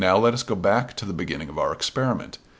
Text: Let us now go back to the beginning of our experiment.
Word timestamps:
Let 0.01 0.33
us 0.33 0.43
now 0.43 0.55
go 0.55 0.59
back 0.59 0.95
to 0.95 1.05
the 1.05 1.13
beginning 1.13 1.49
of 1.49 1.59
our 1.59 1.71
experiment. 1.71 2.39